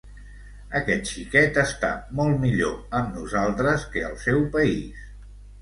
Aquest 0.79 1.09
xiquet 1.11 1.59
està 1.63 1.91
molt 2.21 2.41
millor 2.45 2.97
amb 3.01 3.15
nosaltres 3.21 3.87
que 3.93 4.07
al 4.11 4.21
seu 4.27 4.43
país. 4.57 5.07